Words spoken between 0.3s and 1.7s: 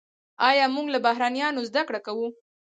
آیا موږ له بحرانونو